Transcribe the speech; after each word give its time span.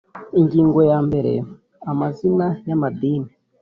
Ingingo 0.39 0.79
yambere 0.91 1.31
Amazina 1.91 2.47
y 2.65 2.69
idini 2.89 3.31